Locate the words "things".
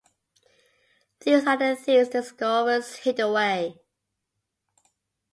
1.75-2.09